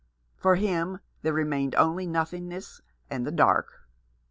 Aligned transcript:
For 0.35 0.55
him 0.55 0.97
there 1.21 1.31
remained 1.31 1.75
only 1.75 2.07
nothingness 2.07 2.81
and 3.11 3.23
the 3.23 3.31
dark. 3.31 3.87